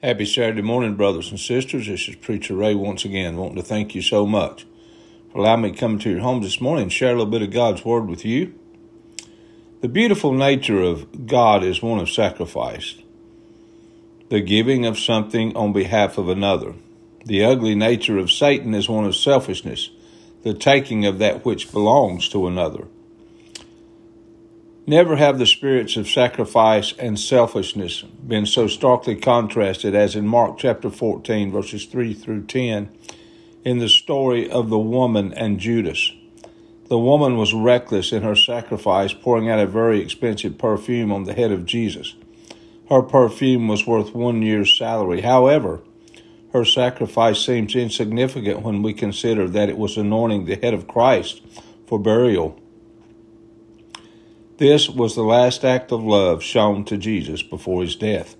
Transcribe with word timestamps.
Happy 0.00 0.26
Saturday 0.26 0.62
morning, 0.62 0.94
brothers 0.94 1.30
and 1.30 1.40
sisters. 1.40 1.88
This 1.88 2.06
is 2.06 2.14
Preacher 2.14 2.54
Ray 2.54 2.72
once 2.76 3.04
again, 3.04 3.36
wanting 3.36 3.56
to 3.56 3.64
thank 3.64 3.96
you 3.96 4.00
so 4.00 4.24
much 4.26 4.64
for 5.32 5.38
allowing 5.38 5.62
me 5.62 5.72
to 5.72 5.76
come 5.76 5.98
to 5.98 6.08
your 6.08 6.20
home 6.20 6.40
this 6.40 6.60
morning 6.60 6.84
and 6.84 6.92
share 6.92 7.08
a 7.08 7.18
little 7.18 7.26
bit 7.26 7.42
of 7.42 7.50
God's 7.50 7.84
Word 7.84 8.06
with 8.06 8.24
you. 8.24 8.54
The 9.80 9.88
beautiful 9.88 10.32
nature 10.32 10.80
of 10.80 11.26
God 11.26 11.64
is 11.64 11.82
one 11.82 11.98
of 11.98 12.08
sacrifice, 12.08 12.94
the 14.28 14.40
giving 14.40 14.86
of 14.86 15.00
something 15.00 15.56
on 15.56 15.72
behalf 15.72 16.16
of 16.16 16.28
another. 16.28 16.76
The 17.24 17.42
ugly 17.42 17.74
nature 17.74 18.18
of 18.18 18.30
Satan 18.30 18.74
is 18.74 18.88
one 18.88 19.04
of 19.04 19.16
selfishness, 19.16 19.90
the 20.44 20.54
taking 20.54 21.06
of 21.06 21.18
that 21.18 21.44
which 21.44 21.72
belongs 21.72 22.28
to 22.28 22.46
another. 22.46 22.86
Never 24.88 25.16
have 25.16 25.38
the 25.38 25.44
spirits 25.44 25.98
of 25.98 26.08
sacrifice 26.08 26.94
and 26.98 27.20
selfishness 27.20 28.00
been 28.00 28.46
so 28.46 28.66
starkly 28.68 29.16
contrasted 29.16 29.94
as 29.94 30.16
in 30.16 30.26
Mark 30.26 30.56
chapter 30.56 30.88
14, 30.88 31.52
verses 31.52 31.84
3 31.84 32.14
through 32.14 32.46
10, 32.46 32.88
in 33.66 33.80
the 33.80 33.90
story 33.90 34.50
of 34.50 34.70
the 34.70 34.78
woman 34.78 35.34
and 35.34 35.60
Judas. 35.60 36.10
The 36.88 36.98
woman 36.98 37.36
was 37.36 37.52
reckless 37.52 38.12
in 38.12 38.22
her 38.22 38.34
sacrifice, 38.34 39.12
pouring 39.12 39.50
out 39.50 39.58
a 39.58 39.66
very 39.66 40.00
expensive 40.00 40.56
perfume 40.56 41.12
on 41.12 41.24
the 41.24 41.34
head 41.34 41.52
of 41.52 41.66
Jesus. 41.66 42.14
Her 42.88 43.02
perfume 43.02 43.68
was 43.68 43.86
worth 43.86 44.14
one 44.14 44.40
year's 44.40 44.74
salary. 44.74 45.20
However, 45.20 45.82
her 46.54 46.64
sacrifice 46.64 47.44
seems 47.44 47.76
insignificant 47.76 48.62
when 48.62 48.82
we 48.82 48.94
consider 48.94 49.48
that 49.48 49.68
it 49.68 49.76
was 49.76 49.98
anointing 49.98 50.46
the 50.46 50.56
head 50.56 50.72
of 50.72 50.88
Christ 50.88 51.42
for 51.86 51.98
burial 51.98 52.58
this 54.58 54.88
was 54.88 55.14
the 55.14 55.22
last 55.22 55.64
act 55.64 55.92
of 55.92 56.02
love 56.02 56.42
shown 56.42 56.84
to 56.86 56.98
Jesus 56.98 57.42
before 57.42 57.82
his 57.82 57.96
death. 57.96 58.36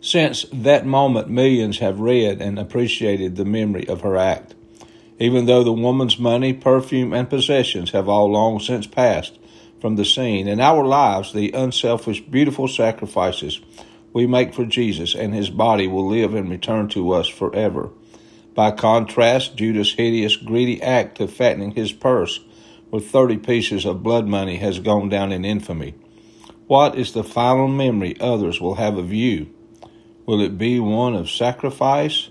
Since 0.00 0.46
that 0.52 0.86
moment, 0.86 1.28
millions 1.28 1.78
have 1.78 2.00
read 2.00 2.40
and 2.40 2.58
appreciated 2.58 3.36
the 3.36 3.44
memory 3.44 3.86
of 3.86 4.00
her 4.00 4.16
act. 4.16 4.54
Even 5.18 5.44
though 5.44 5.62
the 5.62 5.72
woman's 5.72 6.18
money, 6.18 6.54
perfume, 6.54 7.12
and 7.12 7.28
possessions 7.28 7.90
have 7.90 8.08
all 8.08 8.30
long 8.30 8.58
since 8.60 8.86
passed 8.86 9.38
from 9.80 9.96
the 9.96 10.04
scene, 10.04 10.48
in 10.48 10.60
our 10.60 10.84
lives, 10.84 11.32
the 11.32 11.52
unselfish, 11.52 12.20
beautiful 12.20 12.68
sacrifices 12.68 13.60
we 14.12 14.26
make 14.26 14.54
for 14.54 14.64
Jesus 14.64 15.14
and 15.14 15.34
his 15.34 15.50
body 15.50 15.86
will 15.86 16.06
live 16.06 16.34
and 16.34 16.48
return 16.48 16.88
to 16.88 17.12
us 17.12 17.28
forever. 17.28 17.90
By 18.54 18.70
contrast, 18.70 19.56
Judas' 19.56 19.92
hideous, 19.92 20.36
greedy 20.36 20.82
act 20.82 21.20
of 21.20 21.32
fattening 21.32 21.72
his 21.72 21.92
purse 21.92 22.40
with 22.90 23.10
30 23.10 23.38
pieces 23.38 23.84
of 23.84 24.02
blood 24.02 24.26
money 24.26 24.56
has 24.56 24.78
gone 24.78 25.08
down 25.08 25.32
in 25.32 25.44
infamy. 25.44 25.94
What 26.66 26.96
is 26.96 27.12
the 27.12 27.24
final 27.24 27.68
memory 27.68 28.18
others 28.20 28.60
will 28.60 28.76
have 28.76 28.96
of 28.96 29.12
you? 29.12 29.52
Will 30.26 30.40
it 30.40 30.58
be 30.58 30.78
one 30.78 31.14
of 31.14 31.30
sacrifice 31.30 32.28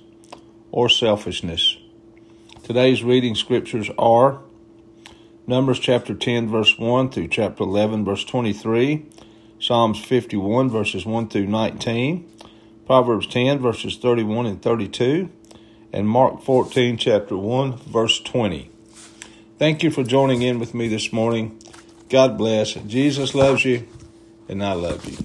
or 0.71 0.89
selfishness? 0.89 1.77
Today's 2.63 3.03
reading 3.03 3.35
scriptures 3.35 3.89
are 3.97 4.41
Numbers 5.47 5.79
chapter 5.79 6.13
10, 6.13 6.47
verse 6.47 6.77
1 6.77 7.09
through 7.09 7.29
chapter 7.29 7.63
11, 7.63 8.05
verse 8.05 8.23
23, 8.23 9.07
Psalms 9.59 9.99
51, 10.05 10.69
verses 10.69 11.07
1 11.07 11.27
through 11.27 11.47
19, 11.47 12.31
Proverbs 12.85 13.25
10, 13.25 13.57
verses 13.57 13.97
31 13.97 14.45
and 14.45 14.61
32, 14.61 15.31
and 15.91 16.07
Mark 16.07 16.43
14, 16.43 16.97
chapter 16.97 17.35
1, 17.35 17.77
verse 17.77 18.19
20. 18.19 18.69
Thank 19.59 19.83
you 19.83 19.91
for 19.91 20.05
joining 20.05 20.41
in 20.41 20.57
with 20.57 20.73
me 20.73 20.87
this 20.87 21.11
morning. 21.11 21.61
God 22.07 22.37
bless. 22.37 22.75
Jesus 22.75 23.35
loves 23.35 23.65
you, 23.65 23.85
and 24.47 24.63
I 24.63 24.71
love 24.71 25.05
you. 25.05 25.17